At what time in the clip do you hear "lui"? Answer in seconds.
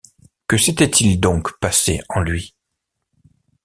2.21-2.55